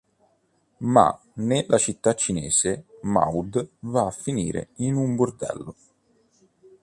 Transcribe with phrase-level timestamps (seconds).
[0.77, 5.75] Ma, nella città cinese, Maud va a finire in un bordello.